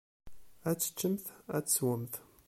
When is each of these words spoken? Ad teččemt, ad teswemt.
Ad 0.69 0.77
teččemt, 0.79 1.25
ad 1.57 1.65
teswemt. 1.65 2.13